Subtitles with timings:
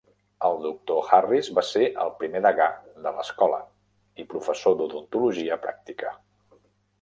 [0.47, 2.67] El doctor Harris va ser el primer degà
[3.05, 3.61] de l'escola
[4.25, 6.17] i professor d'odontologia pràctica.